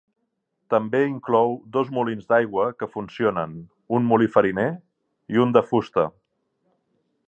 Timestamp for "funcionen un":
2.95-4.11